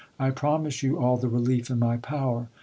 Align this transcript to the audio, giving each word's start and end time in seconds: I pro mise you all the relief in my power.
I 0.17 0.31
pro 0.31 0.57
mise 0.57 0.81
you 0.81 0.97
all 0.97 1.17
the 1.17 1.29
relief 1.29 1.69
in 1.69 1.77
my 1.77 1.97
power. 1.97 2.49